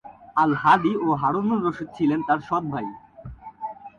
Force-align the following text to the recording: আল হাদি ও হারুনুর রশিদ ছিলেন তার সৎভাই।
আল 0.37 0.51
হাদি 0.61 0.93
ও 1.05 1.07
হারুনুর 1.21 1.59
রশিদ 1.65 1.89
ছিলেন 1.97 2.19
তার 2.27 2.39
সৎভাই। 2.47 2.87